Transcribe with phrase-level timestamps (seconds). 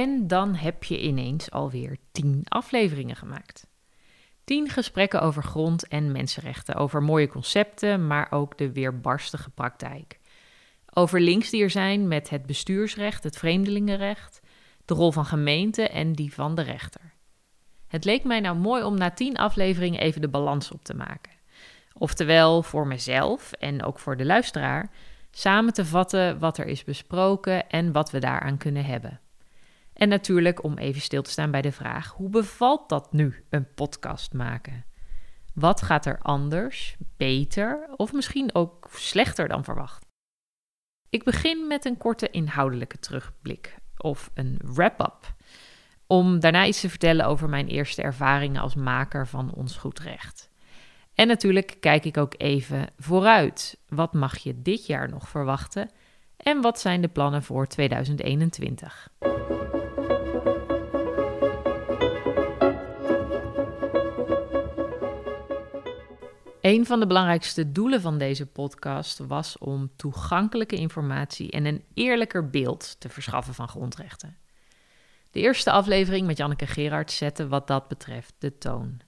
[0.00, 3.66] En dan heb je ineens alweer tien afleveringen gemaakt.
[4.44, 10.18] Tien gesprekken over grond- en mensenrechten, over mooie concepten, maar ook de weerbarstige praktijk.
[10.94, 14.40] Over links die er zijn met het bestuursrecht, het vreemdelingenrecht,
[14.84, 17.14] de rol van gemeente en die van de rechter.
[17.86, 21.32] Het leek mij nou mooi om na tien afleveringen even de balans op te maken.
[21.92, 24.90] Oftewel voor mezelf en ook voor de luisteraar,
[25.30, 29.20] samen te vatten wat er is besproken en wat we daaraan kunnen hebben.
[30.00, 33.74] En natuurlijk om even stil te staan bij de vraag: hoe bevalt dat nu, een
[33.74, 34.84] podcast maken?
[35.54, 40.06] Wat gaat er anders, beter of misschien ook slechter dan verwacht?
[41.10, 45.34] Ik begin met een korte inhoudelijke terugblik of een wrap-up.
[46.06, 50.50] Om daarna iets te vertellen over mijn eerste ervaringen als maker van Ons Goed Recht.
[51.14, 53.78] En natuurlijk kijk ik ook even vooruit.
[53.88, 55.90] Wat mag je dit jaar nog verwachten?
[56.36, 59.08] En wat zijn de plannen voor 2021?
[66.60, 72.50] Een van de belangrijkste doelen van deze podcast was om toegankelijke informatie en een eerlijker
[72.50, 74.36] beeld te verschaffen van grondrechten.
[75.30, 79.00] De eerste aflevering met Janneke Gerard zette wat dat betreft de toon.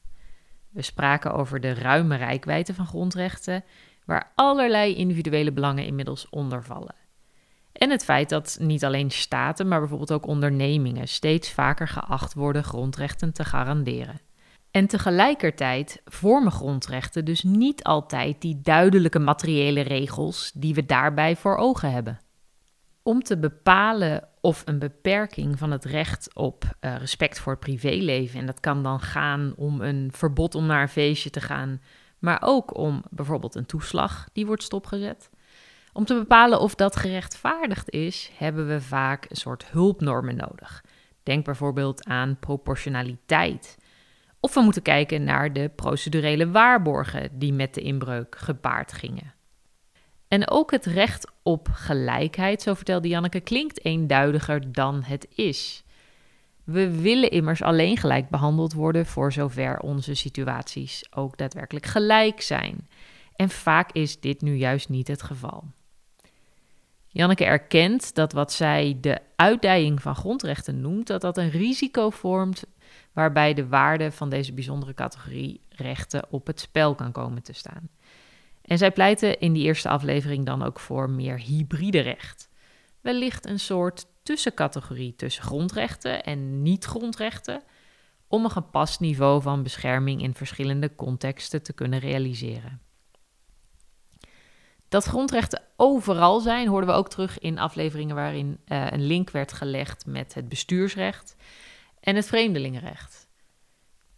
[0.71, 3.65] We spraken over de ruime rijkwijde van grondrechten,
[4.05, 6.95] waar allerlei individuele belangen inmiddels onder vallen.
[7.73, 12.65] En het feit dat niet alleen staten, maar bijvoorbeeld ook ondernemingen steeds vaker geacht worden
[12.65, 14.21] grondrechten te garanderen.
[14.73, 21.57] En tegelijkertijd vormen grondrechten dus niet altijd die duidelijke materiële regels die we daarbij voor
[21.57, 22.21] ogen hebben.
[23.03, 28.41] Om te bepalen of een beperking van het recht op uh, respect voor het privéleven,
[28.41, 31.81] en dat kan dan gaan om een verbod om naar een feestje te gaan,
[32.19, 35.31] maar ook om bijvoorbeeld een toeslag die wordt stopgezet.
[35.93, 40.85] Om te bepalen of dat gerechtvaardigd is, hebben we vaak een soort hulpnormen nodig.
[41.23, 43.77] Denk bijvoorbeeld aan proportionaliteit
[44.43, 49.35] of we moeten kijken naar de procedurele waarborgen die met de inbreuk gepaard gingen.
[50.29, 55.85] En ook het recht op gelijkheid, zo vertelde Janneke, klinkt eenduidiger dan het is.
[56.65, 62.89] We willen immers alleen gelijk behandeld worden voor zover onze situaties ook daadwerkelijk gelijk zijn.
[63.37, 65.65] En vaak is dit nu juist niet het geval.
[67.07, 72.65] Janneke erkent dat wat zij de uitdijing van grondrechten noemt, dat dat een risico vormt
[73.13, 77.89] waarbij de waarde van deze bijzondere categorie rechten op het spel kan komen te staan.
[78.63, 82.49] En zij pleiten in die eerste aflevering dan ook voor meer hybride recht.
[83.01, 87.63] Wellicht een soort tussencategorie tussen grondrechten en niet-grondrechten,
[88.29, 92.81] om een gepast niveau van bescherming in verschillende contexten te kunnen realiseren.
[94.89, 99.53] Dat grondrechten overal zijn, hoorden we ook terug in afleveringen waarin uh, een link werd
[99.53, 101.37] gelegd met het bestuursrecht
[102.03, 103.29] en het vreemdelingenrecht.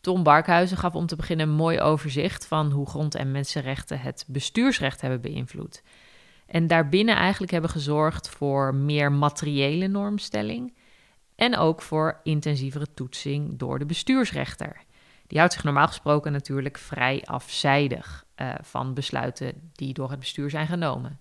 [0.01, 4.25] Tom Barkhuizen gaf om te beginnen een mooi overzicht van hoe grond- en mensenrechten het
[4.29, 5.83] bestuursrecht hebben beïnvloed.
[6.47, 10.75] En daarbinnen eigenlijk hebben gezorgd voor meer materiële normstelling
[11.35, 14.83] en ook voor intensievere toetsing door de bestuursrechter.
[15.27, 20.51] Die houdt zich normaal gesproken natuurlijk vrij afzijdig uh, van besluiten die door het bestuur
[20.51, 21.19] zijn genomen.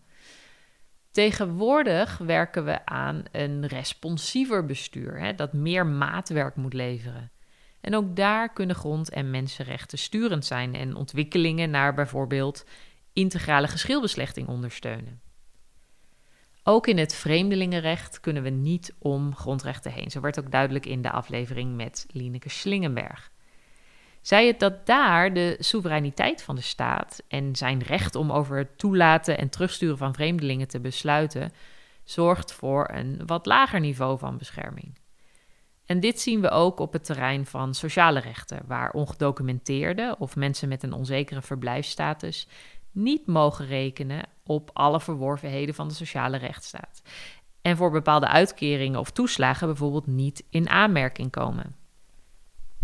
[1.13, 7.31] Tegenwoordig werken we aan een responsiever bestuur, hè, dat meer maatwerk moet leveren.
[7.81, 12.65] En ook daar kunnen grond- en mensenrechten sturend zijn en ontwikkelingen naar bijvoorbeeld
[13.13, 15.21] integrale geschilbeslechting ondersteunen.
[16.63, 20.11] Ook in het vreemdelingenrecht kunnen we niet om grondrechten heen.
[20.11, 23.31] Zo werd ook duidelijk in de aflevering met Lineke Slingenberg.
[24.23, 28.77] Zij het dat daar de soevereiniteit van de staat en zijn recht om over het
[28.77, 31.53] toelaten en terugsturen van vreemdelingen te besluiten,
[32.03, 34.97] zorgt voor een wat lager niveau van bescherming.
[35.85, 40.69] En dit zien we ook op het terrein van sociale rechten, waar ongedocumenteerden of mensen
[40.69, 42.47] met een onzekere verblijfsstatus
[42.91, 47.01] niet mogen rekenen op alle verworvenheden van de sociale rechtsstaat.
[47.61, 51.81] En voor bepaalde uitkeringen of toeslagen bijvoorbeeld niet in aanmerking komen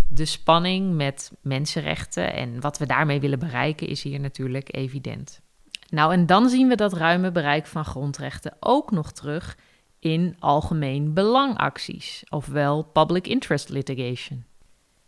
[0.09, 5.41] de spanning met mensenrechten en wat we daarmee willen bereiken is hier natuurlijk evident.
[5.89, 9.57] Nou, en dan zien we dat ruime bereik van grondrechten ook nog terug
[9.99, 14.43] in algemeen belangacties, ofwel public interest litigation.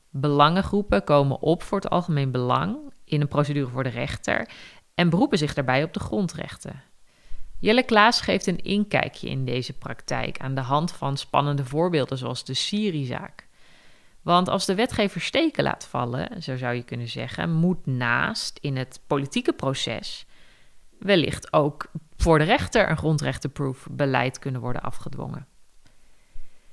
[0.10, 4.50] Belangengroepen komen op voor het algemeen belang in een procedure voor de rechter
[4.96, 6.84] en beroepen zich daarbij op de grondrechten.
[7.60, 12.46] Jelle Klaas geeft een inkijkje in deze praktijk aan de hand van spannende voorbeelden zoals
[12.46, 13.48] de Siri-zaak.
[14.22, 18.78] Want als de wetgever steken laat vallen, zo zou je kunnen zeggen, moet naast in
[18.78, 20.26] het politieke proces
[21.00, 25.48] wellicht ook voor de rechter een grondrechtenproof beleid kunnen worden afgedwongen.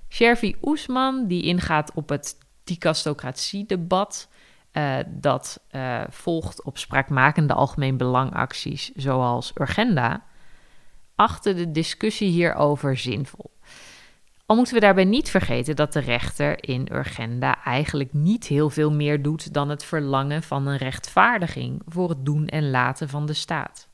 [0.09, 4.29] Shervi Oesman, die ingaat op het dicastocratie-debat...
[4.73, 10.25] Uh, dat uh, volgt op spraakmakende algemeen belangacties zoals Urgenda,
[11.15, 13.51] achtte de discussie hierover zinvol.
[14.49, 18.93] Al moeten we daarbij niet vergeten dat de rechter in Urgenda eigenlijk niet heel veel
[18.93, 23.33] meer doet dan het verlangen van een rechtvaardiging voor het doen en laten van de
[23.33, 23.89] staat.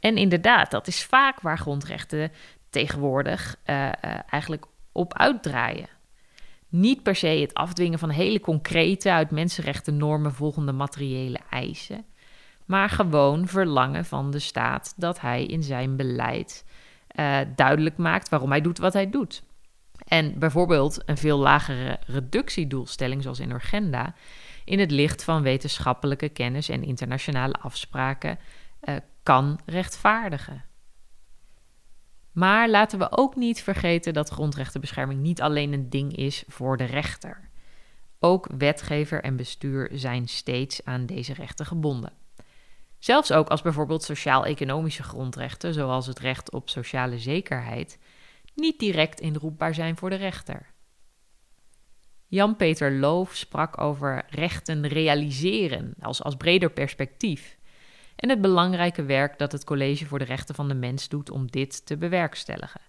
[0.00, 2.32] En inderdaad, dat is vaak waar grondrechten
[2.70, 3.92] tegenwoordig uh, uh,
[4.30, 5.88] eigenlijk op uitdraaien.
[6.68, 12.04] Niet per se het afdwingen van hele concrete, uit mensenrechtennormen volgende materiële eisen,
[12.64, 16.63] maar gewoon verlangen van de staat dat hij in zijn beleid
[17.14, 19.42] uh, duidelijk maakt waarom hij doet wat hij doet.
[20.06, 24.14] En bijvoorbeeld een veel lagere reductiedoelstelling, zoals in Urgenda,
[24.64, 28.38] in het licht van wetenschappelijke kennis en internationale afspraken,
[28.82, 30.64] uh, kan rechtvaardigen.
[32.32, 36.84] Maar laten we ook niet vergeten dat grondrechtenbescherming niet alleen een ding is voor de
[36.84, 37.48] rechter.
[38.18, 42.12] Ook wetgever en bestuur zijn steeds aan deze rechten gebonden.
[43.04, 47.98] Zelfs ook als bijvoorbeeld sociaal-economische grondrechten, zoals het recht op sociale zekerheid,
[48.54, 50.66] niet direct inroepbaar zijn voor de rechter.
[52.26, 57.58] Jan-Peter Loof sprak over rechten realiseren als, als breder perspectief
[58.16, 61.50] en het belangrijke werk dat het College voor de Rechten van de Mens doet om
[61.50, 62.80] dit te bewerkstelligen.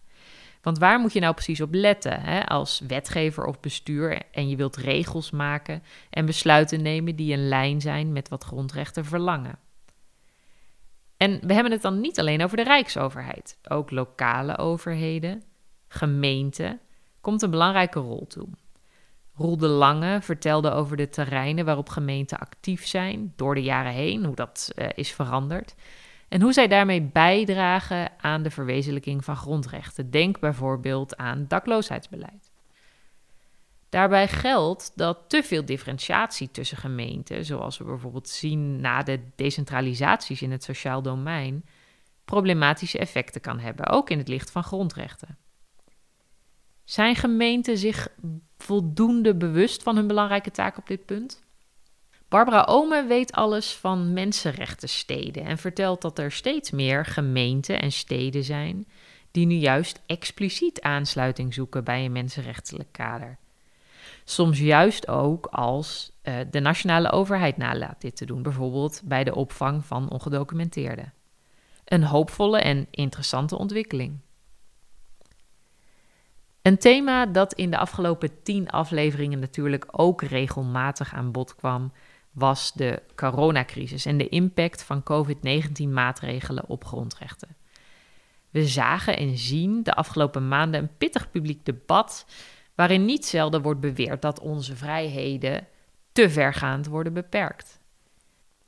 [0.62, 4.56] Want waar moet je nou precies op letten hè, als wetgever of bestuur en je
[4.56, 9.65] wilt regels maken en besluiten nemen die in lijn zijn met wat grondrechten verlangen?
[11.26, 13.58] En we hebben het dan niet alleen over de Rijksoverheid.
[13.70, 15.44] Ook lokale overheden,
[15.88, 16.80] gemeenten,
[17.22, 18.48] komt een belangrijke rol toe.
[19.36, 24.26] Roel de Lange vertelde over de terreinen waarop gemeenten actief zijn door de jaren heen,
[24.26, 25.76] hoe dat uh, is veranderd.
[26.28, 30.12] En hoe zij daarmee bijdragen aan de verwezenlijking van grondrechten.
[30.12, 32.45] Denk bijvoorbeeld aan dakloosheidsbeleid.
[33.90, 40.42] Daarbij geldt dat te veel differentiatie tussen gemeenten, zoals we bijvoorbeeld zien na de decentralisaties
[40.42, 41.66] in het sociaal domein,
[42.26, 45.38] problematische effecten kan hebben, ook in het licht van grondrechten.
[46.84, 48.08] Zijn gemeenten zich
[48.58, 51.44] voldoende bewust van hun belangrijke taak op dit punt?
[52.28, 58.44] Barbara Ome weet alles van mensenrechtensteden en vertelt dat er steeds meer gemeenten en steden
[58.44, 58.88] zijn
[59.32, 63.38] die nu juist expliciet aansluiting zoeken bij een mensenrechtelijk kader.
[64.28, 69.36] Soms juist ook als uh, de nationale overheid nalaat dit te doen, bijvoorbeeld bij de
[69.36, 71.14] opvang van ongedocumenteerden.
[71.86, 74.20] Een hoopvolle en interessante ontwikkeling.
[76.62, 81.92] Een thema dat in de afgelopen tien afleveringen natuurlijk ook regelmatig aan bod kwam,
[82.32, 87.56] was de coronacrisis en de impact van COVID-19-maatregelen op grondrechten.
[88.50, 92.26] We zagen en zien de afgelopen maanden een pittig publiek debat
[92.76, 95.68] waarin niet zelden wordt beweerd dat onze vrijheden
[96.12, 97.80] te vergaand worden beperkt.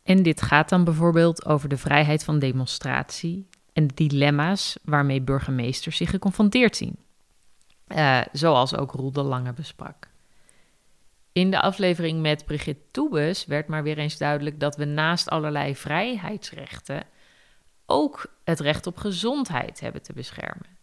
[0.04, 5.98] En dit gaat dan bijvoorbeeld over de vrijheid van demonstratie en de dilemma's waarmee burgemeesters
[5.98, 6.98] zich geconfronteerd zien.
[7.88, 10.08] Uh, zoals ook Roel de Lange besprak.
[11.32, 15.76] In de aflevering met Brigitte Toebes werd maar weer eens duidelijk dat we naast allerlei
[15.76, 17.04] vrijheidsrechten
[17.86, 20.77] ook het recht op gezondheid hebben te beschermen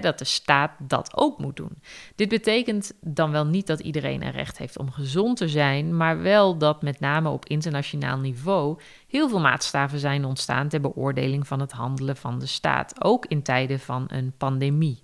[0.00, 1.82] dat de staat dat ook moet doen.
[2.14, 6.22] Dit betekent dan wel niet dat iedereen een recht heeft om gezond te zijn, maar
[6.22, 11.60] wel dat met name op internationaal niveau heel veel maatstaven zijn ontstaan ter beoordeling van
[11.60, 15.02] het handelen van de staat, ook in tijden van een pandemie.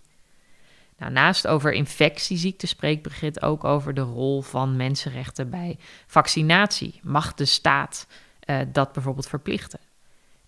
[0.99, 7.01] Nou, naast over infectieziekten spreekt Brigitte ook over de rol van mensenrechten bij vaccinatie.
[7.03, 8.07] Mag de staat
[8.47, 9.81] uh, dat bijvoorbeeld verplichten?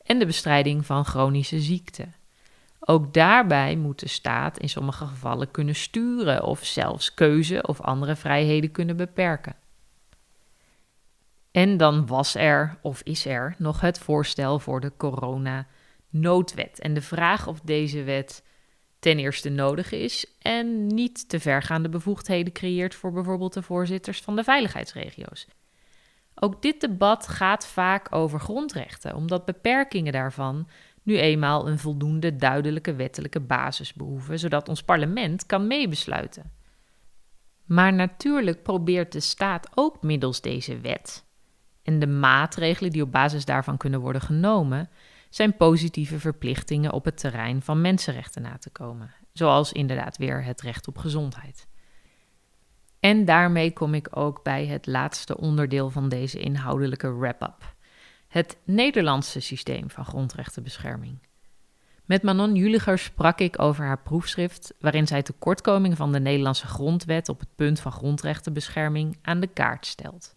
[0.02, 2.14] En de bestrijding van chronische ziekten.
[2.84, 8.16] Ook daarbij moet de staat in sommige gevallen kunnen sturen of zelfs keuze of andere
[8.16, 9.56] vrijheden kunnen beperken.
[11.50, 16.80] En dan was er, of is er, nog het voorstel voor de corona-noodwet.
[16.80, 18.44] En de vraag of deze wet
[18.98, 24.36] ten eerste nodig is en niet te vergaande bevoegdheden creëert voor bijvoorbeeld de voorzitters van
[24.36, 25.46] de veiligheidsregio's.
[26.34, 30.68] Ook dit debat gaat vaak over grondrechten, omdat beperkingen daarvan
[31.02, 36.52] nu eenmaal een voldoende duidelijke wettelijke basis behoeven, zodat ons parlement kan meebesluiten.
[37.64, 41.24] Maar natuurlijk probeert de staat ook middels deze wet
[41.82, 44.90] en de maatregelen die op basis daarvan kunnen worden genomen,
[45.30, 50.60] zijn positieve verplichtingen op het terrein van mensenrechten na te komen, zoals inderdaad weer het
[50.60, 51.66] recht op gezondheid.
[53.00, 57.71] En daarmee kom ik ook bij het laatste onderdeel van deze inhoudelijke wrap-up
[58.32, 61.18] het Nederlandse systeem van grondrechtenbescherming.
[62.04, 67.28] Met Manon Juliger sprak ik over haar proefschrift, waarin zij tekortkomingen van de Nederlandse grondwet
[67.28, 70.34] op het punt van grondrechtenbescherming aan de kaart stelt.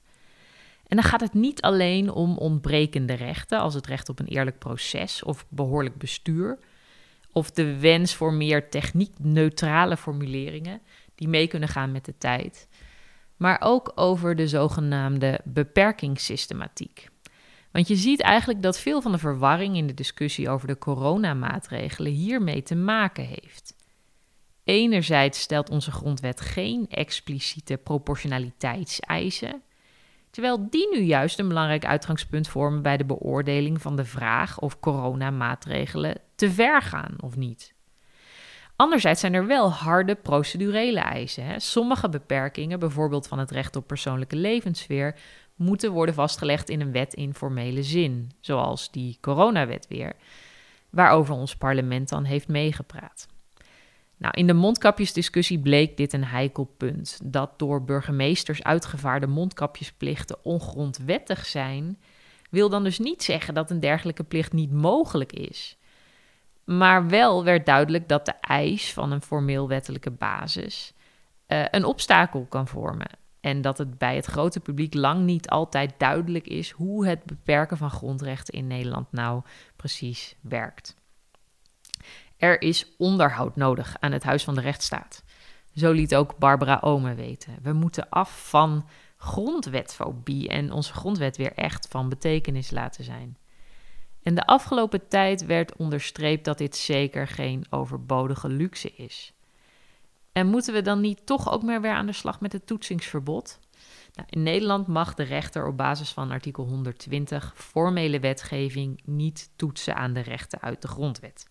[0.88, 4.60] En dan gaat het niet alleen om ontbrekende rechten, als het recht op een eerlijk
[4.60, 6.58] proces of behoorlijk bestuur,
[7.32, 10.82] of de wens voor meer techniek-neutrale formuleringen
[11.16, 12.68] die mee kunnen gaan met de tijd,
[13.38, 17.14] maar ook over de zogenaamde beperkingssystematiek.
[17.76, 22.12] Want je ziet eigenlijk dat veel van de verwarring in de discussie over de coronamaatregelen
[22.12, 23.76] hiermee te maken heeft.
[24.64, 29.62] Enerzijds stelt onze grondwet geen expliciete proportionaliteitseisen,
[30.30, 34.80] terwijl die nu juist een belangrijk uitgangspunt vormen bij de beoordeling van de vraag of
[34.80, 37.74] coronamaatregelen te ver gaan of niet.
[38.76, 41.46] Anderzijds zijn er wel harde procedurele eisen.
[41.46, 41.60] Hè.
[41.60, 45.16] Sommige beperkingen, bijvoorbeeld van het recht op persoonlijke levenssfeer,
[45.56, 50.14] moeten worden vastgelegd in een wet in formele zin, zoals die coronawet weer,
[50.90, 53.28] waarover ons parlement dan heeft meegepraat.
[54.18, 57.20] Nou, in de mondkapjesdiscussie bleek dit een heikel punt.
[57.24, 62.00] Dat door burgemeesters uitgevaarde mondkapjesplichten ongrondwettig zijn,
[62.50, 65.78] wil dan dus niet zeggen dat een dergelijke plicht niet mogelijk is.
[66.64, 70.94] Maar wel werd duidelijk dat de eis van een formeel wettelijke basis
[71.48, 73.10] uh, een obstakel kan vormen.
[73.46, 77.78] En dat het bij het grote publiek lang niet altijd duidelijk is hoe het beperken
[77.78, 79.42] van grondrechten in Nederland nou
[79.76, 80.96] precies werkt.
[82.38, 85.24] Er is onderhoud nodig aan het Huis van de Rechtsstaat.
[85.76, 87.58] Zo liet ook Barbara Omen weten.
[87.62, 88.88] We moeten af van
[89.18, 93.38] grondwetfobie en onze grondwet weer echt van betekenis laten zijn.
[94.24, 99.35] En de afgelopen tijd werd onderstreept dat dit zeker geen overbodige luxe is.
[100.36, 103.60] En moeten we dan niet toch ook meer weer aan de slag met het toetsingsverbod?
[104.14, 109.96] Nou, in Nederland mag de rechter op basis van artikel 120 formele wetgeving niet toetsen
[109.96, 111.48] aan de rechten uit de grondwet.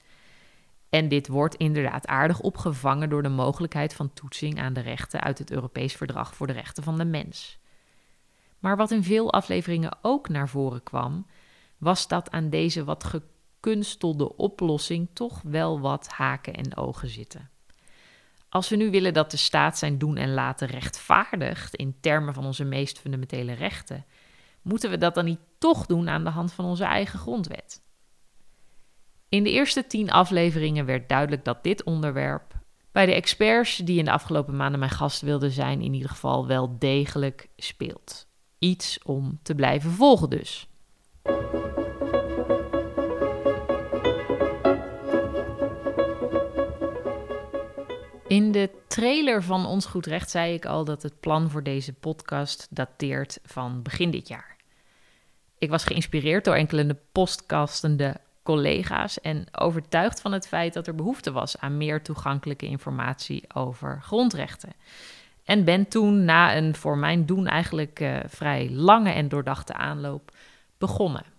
[0.89, 5.39] En dit wordt inderdaad aardig opgevangen door de mogelijkheid van toetsing aan de rechten uit
[5.39, 7.59] het Europees Verdrag voor de Rechten van de Mens.
[8.59, 11.27] Maar wat in veel afleveringen ook naar voren kwam,
[11.79, 17.53] was dat aan deze wat gekunstelde oplossing toch wel wat haken en ogen zitten.
[18.55, 22.45] Als we nu willen dat de staat zijn doen en laten rechtvaardigt in termen van
[22.45, 24.05] onze meest fundamentele rechten,
[24.63, 27.83] moeten we dat dan niet toch doen aan de hand van onze eigen grondwet?
[29.29, 32.55] In de eerste tien afleveringen werd duidelijk dat dit onderwerp
[32.93, 36.47] bij de experts die in de afgelopen maanden mijn gast wilden zijn, in ieder geval
[36.47, 38.27] wel degelijk speelt.
[38.59, 40.69] Iets om te blijven volgen dus.
[48.35, 51.93] In de trailer van Ons Goed Recht zei ik al dat het plan voor deze
[51.93, 54.57] podcast dateert van begin dit jaar.
[55.59, 61.33] Ik was geïnspireerd door enkele postkastende collega's en overtuigd van het feit dat er behoefte
[61.33, 64.73] was aan meer toegankelijke informatie over grondrechten.
[65.45, 70.31] En ben toen na een voor mijn doen eigenlijk uh, vrij lange en doordachte aanloop
[70.79, 71.34] begonnen.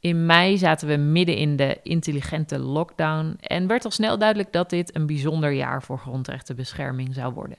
[0.00, 4.70] In mei zaten we midden in de intelligente lockdown en werd al snel duidelijk dat
[4.70, 7.58] dit een bijzonder jaar voor grondrechtenbescherming zou worden.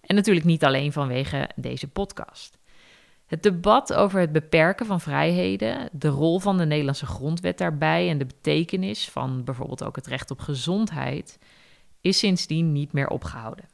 [0.00, 2.58] En natuurlijk niet alleen vanwege deze podcast.
[3.26, 8.18] Het debat over het beperken van vrijheden, de rol van de Nederlandse grondwet daarbij en
[8.18, 11.38] de betekenis van bijvoorbeeld ook het recht op gezondheid,
[12.00, 13.68] is sindsdien niet meer opgehouden.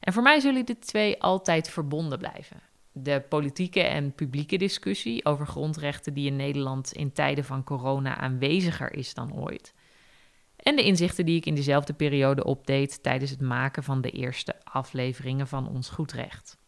[0.00, 2.60] En voor mij zullen die twee altijd verbonden blijven
[2.98, 8.94] de politieke en publieke discussie over grondrechten die in Nederland in tijden van corona aanweziger
[8.94, 9.74] is dan ooit.
[10.56, 14.54] En de inzichten die ik in diezelfde periode opdeed tijdens het maken van de eerste
[14.64, 16.58] afleveringen van Ons Goed Recht.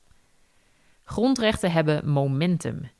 [1.04, 2.90] Grondrechten hebben momentum.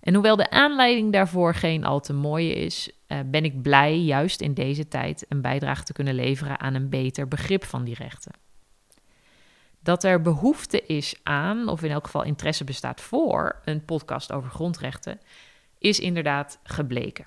[0.00, 4.40] En hoewel de aanleiding daarvoor geen al te mooie is, eh, ben ik blij juist
[4.40, 8.32] in deze tijd een bijdrage te kunnen leveren aan een beter begrip van die rechten
[9.82, 14.50] dat er behoefte is aan, of in elk geval interesse bestaat voor, een podcast over
[14.50, 15.20] grondrechten,
[15.78, 17.26] is inderdaad gebleken.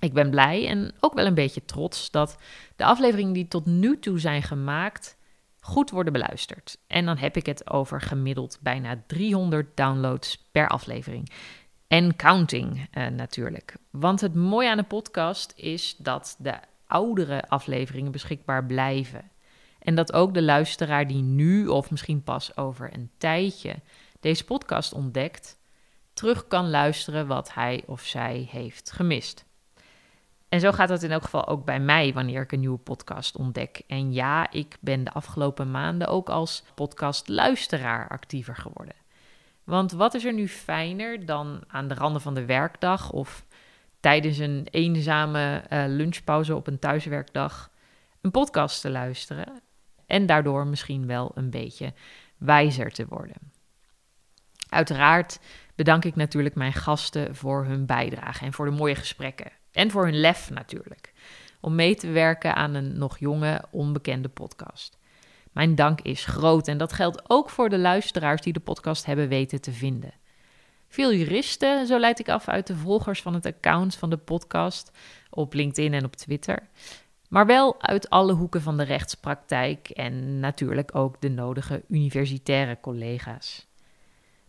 [0.00, 2.36] Ik ben blij en ook wel een beetje trots dat
[2.76, 5.18] de afleveringen die tot nu toe zijn gemaakt
[5.60, 6.78] goed worden beluisterd.
[6.86, 11.30] En dan heb ik het over gemiddeld bijna 300 downloads per aflevering.
[11.86, 13.74] En counting uh, natuurlijk.
[13.90, 16.54] Want het mooie aan de podcast is dat de
[16.86, 19.29] oudere afleveringen beschikbaar blijven.
[19.80, 23.74] En dat ook de luisteraar die nu of misschien pas over een tijdje
[24.20, 25.58] deze podcast ontdekt,
[26.12, 29.44] terug kan luisteren wat hij of zij heeft gemist.
[30.48, 33.36] En zo gaat het in elk geval ook bij mij wanneer ik een nieuwe podcast
[33.36, 33.82] ontdek.
[33.86, 38.94] En ja, ik ben de afgelopen maanden ook als podcastluisteraar actiever geworden.
[39.64, 43.46] Want wat is er nu fijner dan aan de randen van de werkdag of
[44.00, 47.70] tijdens een eenzame uh, lunchpauze op een thuiswerkdag
[48.20, 49.62] een podcast te luisteren
[50.10, 51.92] en daardoor misschien wel een beetje
[52.38, 53.36] wijzer te worden.
[54.68, 55.40] Uiteraard
[55.74, 59.52] bedank ik natuurlijk mijn gasten voor hun bijdrage en voor de mooie gesprekken.
[59.72, 61.12] En voor hun lef natuurlijk.
[61.60, 64.98] Om mee te werken aan een nog jonge, onbekende podcast.
[65.52, 69.28] Mijn dank is groot en dat geldt ook voor de luisteraars die de podcast hebben
[69.28, 70.12] weten te vinden.
[70.88, 74.90] Veel juristen, zo leid ik af uit de volgers van het account van de podcast
[75.30, 76.68] op LinkedIn en op Twitter.
[77.30, 83.66] Maar wel uit alle hoeken van de rechtspraktijk en natuurlijk ook de nodige universitaire collega's.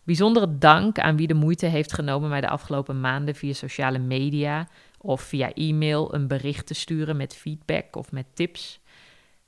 [0.02, 4.68] Bijzondere dank aan wie de moeite heeft genomen mij de afgelopen maanden via sociale media
[4.98, 8.80] of via e-mail een bericht te sturen met feedback of met tips.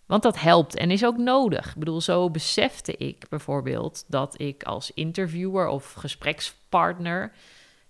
[0.07, 1.69] Want dat helpt en is ook nodig.
[1.69, 7.33] Ik bedoel, zo besefte ik bijvoorbeeld dat ik als interviewer of gesprekspartner,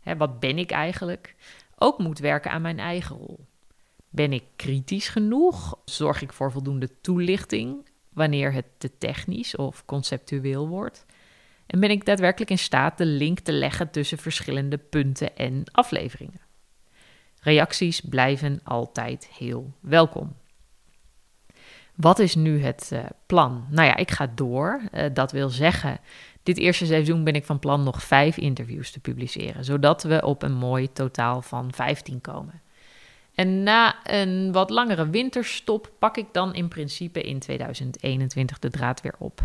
[0.00, 1.34] hè, wat ben ik eigenlijk,
[1.78, 3.46] ook moet werken aan mijn eigen rol.
[4.14, 5.78] Ben ik kritisch genoeg?
[5.84, 11.06] Zorg ik voor voldoende toelichting wanneer het te technisch of conceptueel wordt?
[11.66, 16.40] En ben ik daadwerkelijk in staat de link te leggen tussen verschillende punten en afleveringen?
[17.40, 20.36] Reacties blijven altijd heel welkom.
[21.94, 23.66] Wat is nu het uh, plan?
[23.70, 24.80] Nou ja, ik ga door.
[24.92, 25.98] Uh, dat wil zeggen,
[26.42, 30.42] dit eerste seizoen ben ik van plan nog vijf interviews te publiceren, zodat we op
[30.42, 32.62] een mooi totaal van 15 komen.
[33.34, 39.00] En na een wat langere winterstop pak ik dan in principe in 2021 de draad
[39.00, 39.40] weer op.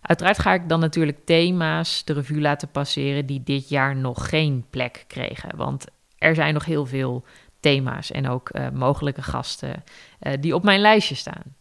[0.00, 4.64] Uiteraard ga ik dan natuurlijk thema's de revue laten passeren die dit jaar nog geen
[4.70, 5.56] plek kregen.
[5.56, 5.84] Want
[6.18, 7.24] er zijn nog heel veel
[7.60, 9.84] thema's en ook uh, mogelijke gasten
[10.22, 11.56] uh, die op mijn lijstje staan.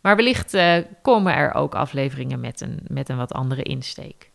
[0.00, 4.29] Maar wellicht uh, komen er ook afleveringen met een, met een wat andere insteek.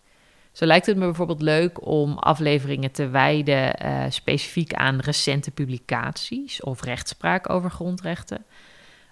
[0.56, 3.76] Zo lijkt het me bijvoorbeeld leuk om afleveringen te wijden
[4.14, 8.46] specifiek aan recente publicaties of rechtspraak over grondrechten.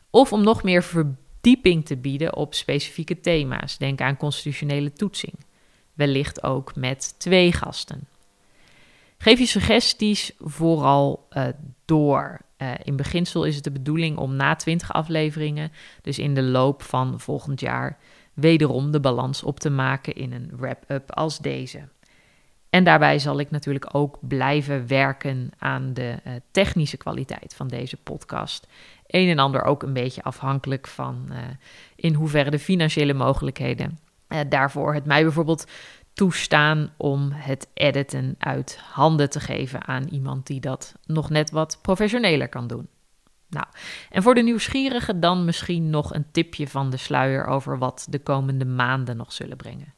[0.09, 3.77] Of om nog meer verdieping te bieden op specifieke thema's.
[3.77, 5.33] Denk aan constitutionele toetsing.
[5.93, 8.07] Wellicht ook met twee gasten.
[9.17, 11.47] Geef je suggesties vooral uh,
[11.85, 12.41] door.
[12.57, 16.81] Uh, in beginsel is het de bedoeling om na 20 afleveringen, dus in de loop
[16.81, 17.97] van volgend jaar,
[18.33, 21.87] wederom de balans op te maken in een wrap-up als deze.
[22.69, 27.97] En daarbij zal ik natuurlijk ook blijven werken aan de uh, technische kwaliteit van deze
[27.97, 28.67] podcast.
[29.07, 31.31] Een en ander ook een beetje afhankelijk van
[31.95, 33.99] in hoeverre de financiële mogelijkheden
[34.49, 35.65] daarvoor het mij bijvoorbeeld
[36.13, 41.79] toestaan om het editen uit handen te geven aan iemand die dat nog net wat
[41.81, 42.87] professioneler kan doen.
[43.53, 43.65] Nou,
[44.09, 48.19] en voor de nieuwsgierigen dan misschien nog een tipje van de sluier over wat de
[48.19, 49.93] komende maanden nog zullen brengen.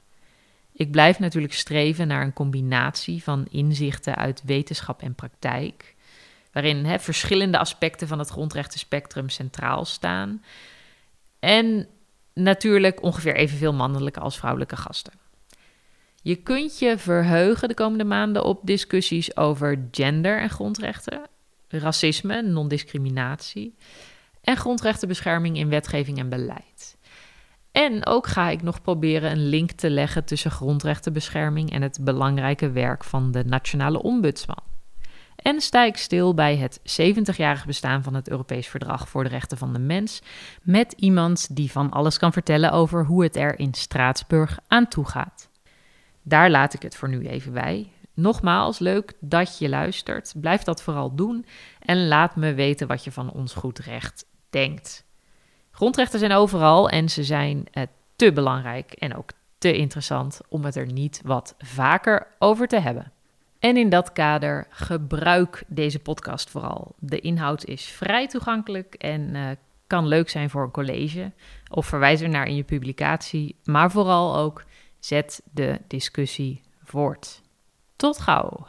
[0.71, 5.95] Ik blijf natuurlijk streven naar een combinatie van inzichten uit wetenschap en praktijk,
[6.51, 10.43] waarin verschillende aspecten van het grondrechtenspectrum centraal staan.
[11.39, 11.87] En
[12.33, 15.13] natuurlijk ongeveer evenveel mannelijke als vrouwelijke gasten.
[16.21, 21.21] Je kunt je verheugen de komende maanden op discussies over gender en grondrechten,
[21.79, 23.75] racisme, non-discriminatie
[24.41, 26.97] en grondrechtenbescherming in wetgeving en beleid.
[27.71, 32.71] En ook ga ik nog proberen een link te leggen tussen grondrechtenbescherming en het belangrijke
[32.71, 34.63] werk van de Nationale Ombudsman.
[35.35, 39.57] En sta ik stil bij het 70-jarig bestaan van het Europees Verdrag voor de Rechten
[39.57, 40.21] van de Mens
[40.61, 45.05] met iemand die van alles kan vertellen over hoe het er in Straatsburg aan toe
[45.05, 45.49] gaat.
[46.21, 47.91] Daar laat ik het voor nu even bij.
[48.15, 50.34] Nogmaals, leuk dat je luistert.
[50.36, 51.45] Blijf dat vooral doen
[51.80, 55.06] en laat me weten wat je van ons goed recht denkt.
[55.71, 57.84] Grondrechten zijn overal en ze zijn uh,
[58.15, 63.12] te belangrijk en ook te interessant om het er niet wat vaker over te hebben.
[63.60, 66.95] En in dat kader gebruik deze podcast vooral.
[66.99, 69.49] De inhoud is vrij toegankelijk en uh,
[69.88, 71.32] kan leuk zijn voor een college
[71.71, 74.63] of verwijs er naar in je publicatie, maar vooral ook
[75.06, 77.41] Zet de discussie voort.
[77.97, 78.67] Tot gauw.